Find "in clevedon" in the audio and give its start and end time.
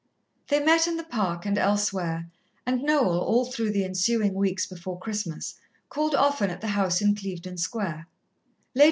7.03-7.59